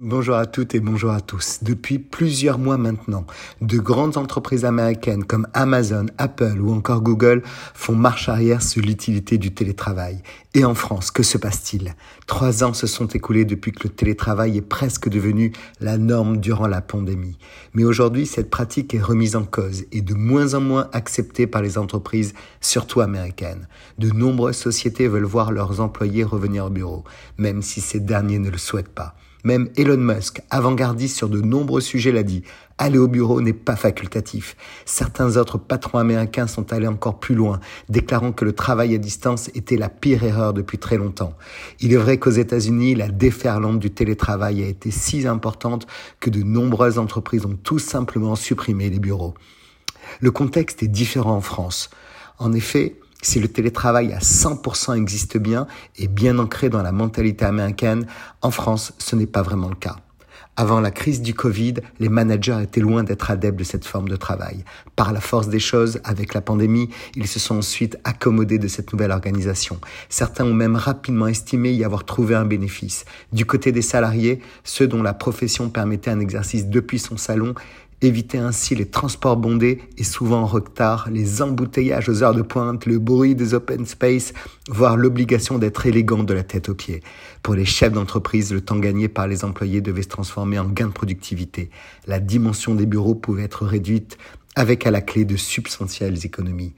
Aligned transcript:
Bonjour 0.00 0.36
à 0.36 0.44
toutes 0.44 0.74
et 0.74 0.80
bonjour 0.80 1.10
à 1.10 1.22
tous. 1.22 1.60
Depuis 1.62 1.98
plusieurs 1.98 2.58
mois 2.58 2.76
maintenant, 2.76 3.24
de 3.62 3.78
grandes 3.78 4.18
entreprises 4.18 4.66
américaines 4.66 5.24
comme 5.24 5.48
Amazon, 5.54 6.04
Apple 6.18 6.60
ou 6.60 6.70
encore 6.74 7.00
Google 7.00 7.42
font 7.72 7.94
marche 7.94 8.28
arrière 8.28 8.60
sur 8.60 8.82
l'utilité 8.82 9.38
du 9.38 9.54
télétravail. 9.54 10.20
Et 10.52 10.66
en 10.66 10.74
France, 10.74 11.10
que 11.10 11.22
se 11.22 11.38
passe-t-il? 11.38 11.94
Trois 12.26 12.62
ans 12.62 12.74
se 12.74 12.86
sont 12.86 13.06
écoulés 13.06 13.46
depuis 13.46 13.72
que 13.72 13.84
le 13.84 13.88
télétravail 13.88 14.58
est 14.58 14.68
presque 14.68 15.08
devenu 15.08 15.54
la 15.80 15.96
norme 15.96 16.40
durant 16.40 16.68
la 16.68 16.82
pandémie. 16.82 17.38
Mais 17.72 17.84
aujourd'hui, 17.84 18.26
cette 18.26 18.50
pratique 18.50 18.92
est 18.92 19.00
remise 19.00 19.34
en 19.34 19.44
cause 19.44 19.86
et 19.92 20.02
de 20.02 20.12
moins 20.12 20.52
en 20.52 20.60
moins 20.60 20.90
acceptée 20.92 21.46
par 21.46 21.62
les 21.62 21.78
entreprises, 21.78 22.34
surtout 22.60 23.00
américaines. 23.00 23.66
De 23.96 24.10
nombreuses 24.10 24.58
sociétés 24.58 25.08
veulent 25.08 25.24
voir 25.24 25.52
leurs 25.52 25.80
employés 25.80 26.22
revenir 26.22 26.66
au 26.66 26.70
bureau, 26.70 27.04
même 27.38 27.62
si 27.62 27.80
ces 27.80 27.98
derniers 27.98 28.38
ne 28.38 28.50
le 28.50 28.58
souhaitent 28.58 28.90
pas. 28.90 29.16
Même 29.46 29.68
Elon 29.76 29.98
Musk, 29.98 30.42
avant-gardiste 30.50 31.16
sur 31.16 31.28
de 31.28 31.40
nombreux 31.40 31.80
sujets, 31.80 32.10
l'a 32.10 32.24
dit. 32.24 32.42
Aller 32.78 32.98
au 32.98 33.06
bureau 33.06 33.40
n'est 33.40 33.52
pas 33.52 33.76
facultatif. 33.76 34.56
Certains 34.86 35.36
autres 35.36 35.56
patrons 35.56 35.98
américains 35.98 36.48
sont 36.48 36.72
allés 36.72 36.88
encore 36.88 37.20
plus 37.20 37.36
loin, 37.36 37.60
déclarant 37.88 38.32
que 38.32 38.44
le 38.44 38.52
travail 38.52 38.92
à 38.96 38.98
distance 38.98 39.48
était 39.54 39.76
la 39.76 39.88
pire 39.88 40.24
erreur 40.24 40.52
depuis 40.52 40.78
très 40.78 40.96
longtemps. 40.96 41.34
Il 41.78 41.92
est 41.92 41.96
vrai 41.96 42.18
qu'aux 42.18 42.30
États-Unis, 42.30 42.96
la 42.96 43.06
déferlante 43.06 43.78
du 43.78 43.92
télétravail 43.92 44.64
a 44.64 44.66
été 44.66 44.90
si 44.90 45.28
importante 45.28 45.86
que 46.18 46.28
de 46.28 46.42
nombreuses 46.42 46.98
entreprises 46.98 47.46
ont 47.46 47.56
tout 47.62 47.78
simplement 47.78 48.34
supprimé 48.34 48.90
les 48.90 48.98
bureaux. 48.98 49.34
Le 50.18 50.32
contexte 50.32 50.82
est 50.82 50.88
différent 50.88 51.36
en 51.36 51.40
France. 51.40 51.90
En 52.40 52.52
effet, 52.52 52.96
si 53.22 53.40
le 53.40 53.48
télétravail 53.48 54.12
à 54.12 54.18
100% 54.18 54.96
existe 54.96 55.38
bien 55.38 55.66
et 55.96 56.08
bien 56.08 56.38
ancré 56.38 56.68
dans 56.68 56.82
la 56.82 56.92
mentalité 56.92 57.44
américaine, 57.44 58.06
en 58.42 58.50
France, 58.50 58.92
ce 58.98 59.16
n'est 59.16 59.26
pas 59.26 59.42
vraiment 59.42 59.68
le 59.68 59.74
cas. 59.74 59.96
Avant 60.58 60.80
la 60.80 60.90
crise 60.90 61.20
du 61.20 61.34
Covid, 61.34 61.74
les 62.00 62.08
managers 62.08 62.58
étaient 62.62 62.80
loin 62.80 63.04
d'être 63.04 63.30
adeptes 63.30 63.58
de 63.58 63.64
cette 63.64 63.84
forme 63.84 64.08
de 64.08 64.16
travail. 64.16 64.64
Par 64.96 65.12
la 65.12 65.20
force 65.20 65.48
des 65.48 65.58
choses, 65.58 66.00
avec 66.02 66.32
la 66.32 66.40
pandémie, 66.40 66.88
ils 67.14 67.26
se 67.26 67.38
sont 67.38 67.58
ensuite 67.58 67.98
accommodés 68.04 68.58
de 68.58 68.66
cette 68.66 68.90
nouvelle 68.90 69.10
organisation. 69.10 69.78
Certains 70.08 70.46
ont 70.46 70.54
même 70.54 70.76
rapidement 70.76 71.26
estimé 71.26 71.72
y 71.72 71.84
avoir 71.84 72.06
trouvé 72.06 72.34
un 72.34 72.46
bénéfice. 72.46 73.04
Du 73.34 73.44
côté 73.44 73.70
des 73.70 73.82
salariés, 73.82 74.40
ceux 74.64 74.88
dont 74.88 75.02
la 75.02 75.12
profession 75.12 75.68
permettait 75.68 76.10
un 76.10 76.20
exercice 76.20 76.68
depuis 76.68 77.00
son 77.00 77.18
salon 77.18 77.54
Éviter 78.02 78.36
ainsi 78.36 78.74
les 78.74 78.84
transports 78.84 79.38
bondés 79.38 79.80
et 79.96 80.04
souvent 80.04 80.42
en 80.42 80.46
retard, 80.46 81.08
les 81.10 81.40
embouteillages 81.40 82.10
aux 82.10 82.22
heures 82.22 82.34
de 82.34 82.42
pointe, 82.42 82.84
le 82.84 82.98
bruit 82.98 83.34
des 83.34 83.54
open 83.54 83.86
space, 83.86 84.34
voire 84.68 84.98
l'obligation 84.98 85.56
d'être 85.56 85.86
élégant 85.86 86.22
de 86.22 86.34
la 86.34 86.42
tête 86.42 86.68
aux 86.68 86.74
pieds. 86.74 87.02
Pour 87.42 87.54
les 87.54 87.64
chefs 87.64 87.94
d'entreprise, 87.94 88.52
le 88.52 88.60
temps 88.60 88.76
gagné 88.76 89.08
par 89.08 89.26
les 89.26 89.44
employés 89.44 89.80
devait 89.80 90.02
se 90.02 90.08
transformer 90.08 90.58
en 90.58 90.66
gain 90.66 90.88
de 90.88 90.92
productivité. 90.92 91.70
La 92.06 92.20
dimension 92.20 92.74
des 92.74 92.84
bureaux 92.84 93.14
pouvait 93.14 93.44
être 93.44 93.64
réduite 93.64 94.18
avec 94.56 94.86
à 94.86 94.90
la 94.90 95.00
clé 95.00 95.24
de 95.24 95.36
substantielles 95.36 96.26
économies. 96.26 96.74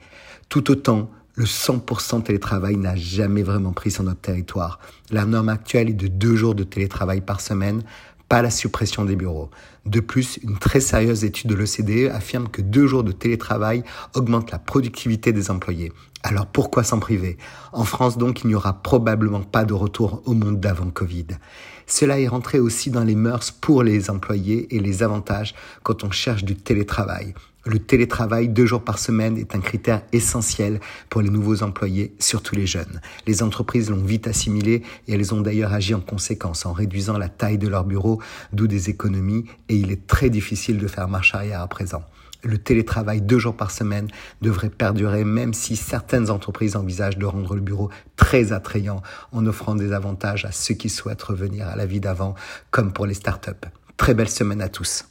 Tout 0.47 0.71
autant, 0.71 1.09
le 1.35 1.45
100% 1.45 2.23
télétravail 2.23 2.77
n'a 2.77 2.95
jamais 2.95 3.43
vraiment 3.43 3.71
pris 3.71 3.91
sur 3.91 4.03
notre 4.03 4.21
territoire. 4.21 4.79
La 5.11 5.25
norme 5.25 5.49
actuelle 5.49 5.89
est 5.89 5.93
de 5.93 6.07
deux 6.07 6.35
jours 6.35 6.55
de 6.55 6.63
télétravail 6.63 7.21
par 7.21 7.39
semaine 7.39 7.83
pas 8.29 8.41
la 8.41 8.51
suppression 8.51 9.03
des 9.03 9.15
bureaux. 9.15 9.49
De 9.85 9.99
plus, 9.99 10.37
une 10.43 10.57
très 10.57 10.79
sérieuse 10.79 11.23
étude 11.23 11.49
de 11.49 11.55
l'OCDE 11.55 12.11
affirme 12.13 12.47
que 12.47 12.61
deux 12.61 12.85
jours 12.85 13.03
de 13.03 13.11
télétravail 13.11 13.83
augmentent 14.13 14.51
la 14.51 14.59
productivité 14.59 15.33
des 15.33 15.49
employés. 15.49 15.91
Alors 16.21 16.45
pourquoi 16.45 16.83
s'en 16.83 16.99
priver? 16.99 17.37
En 17.73 17.85
France 17.85 18.17
donc, 18.17 18.41
il 18.43 18.47
n'y 18.47 18.55
aura 18.55 18.81
probablement 18.83 19.41
pas 19.41 19.65
de 19.65 19.73
retour 19.73 20.21
au 20.25 20.33
monde 20.33 20.59
d'avant 20.59 20.89
Covid. 20.91 21.27
Cela 21.87 22.19
est 22.19 22.27
rentré 22.27 22.59
aussi 22.59 22.91
dans 22.91 23.03
les 23.03 23.15
mœurs 23.15 23.51
pour 23.51 23.83
les 23.83 24.11
employés 24.11 24.75
et 24.75 24.79
les 24.79 25.01
avantages 25.01 25.55
quand 25.81 26.03
on 26.03 26.11
cherche 26.11 26.43
du 26.43 26.55
télétravail. 26.55 27.33
Le 27.69 27.77
télétravail 27.77 28.49
deux 28.49 28.65
jours 28.65 28.83
par 28.83 28.97
semaine 28.97 29.37
est 29.37 29.53
un 29.53 29.59
critère 29.59 30.01
essentiel 30.11 30.79
pour 31.07 31.21
les 31.21 31.29
nouveaux 31.29 31.61
employés, 31.61 32.15
surtout 32.17 32.55
les 32.55 32.65
jeunes. 32.65 32.99
Les 33.27 33.43
entreprises 33.43 33.91
l'ont 33.91 34.03
vite 34.03 34.25
assimilé 34.25 34.81
et 35.07 35.13
elles 35.13 35.35
ont 35.35 35.41
d'ailleurs 35.41 35.71
agi 35.71 35.93
en 35.93 35.99
conséquence 35.99 36.65
en 36.65 36.73
réduisant 36.73 37.19
la 37.19 37.29
taille 37.29 37.59
de 37.59 37.67
leurs 37.67 37.83
bureaux, 37.83 38.19
d'où 38.53 38.65
des 38.65 38.89
économies, 38.89 39.45
et 39.69 39.75
il 39.75 39.91
est 39.91 40.07
très 40.07 40.31
difficile 40.31 40.79
de 40.79 40.87
faire 40.87 41.07
marche 41.07 41.35
arrière 41.35 41.61
à 41.61 41.67
présent. 41.67 42.01
Le 42.41 42.57
télétravail 42.57 43.21
deux 43.21 43.37
jours 43.37 43.55
par 43.55 43.69
semaine 43.69 44.07
devrait 44.41 44.71
perdurer 44.71 45.23
même 45.23 45.53
si 45.53 45.75
certaines 45.75 46.31
entreprises 46.31 46.75
envisagent 46.75 47.19
de 47.19 47.25
rendre 47.27 47.53
le 47.53 47.61
bureau 47.61 47.91
très 48.15 48.51
attrayant 48.51 49.03
en 49.31 49.45
offrant 49.45 49.75
des 49.75 49.91
avantages 49.91 50.43
à 50.43 50.51
ceux 50.51 50.73
qui 50.73 50.89
souhaitent 50.89 51.21
revenir 51.21 51.67
à 51.67 51.75
la 51.75 51.85
vie 51.85 51.99
d'avant, 51.99 52.33
comme 52.71 52.93
pour 52.93 53.05
les 53.05 53.13
startups. 53.13 53.51
Très 53.95 54.15
belle 54.15 54.29
semaine 54.29 54.61
à 54.63 54.69
tous. 54.69 55.05